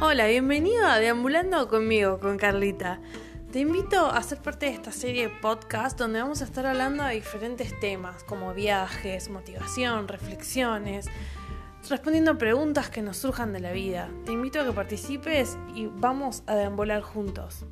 [0.00, 3.00] Hola, bienvenido a Deambulando conmigo, con Carlita.
[3.50, 7.02] Te invito a ser parte de esta serie de podcast donde vamos a estar hablando
[7.02, 11.06] de diferentes temas como viajes, motivación, reflexiones,
[11.90, 14.08] respondiendo preguntas que nos surjan de la vida.
[14.24, 17.64] Te invito a que participes y vamos a deambular juntos.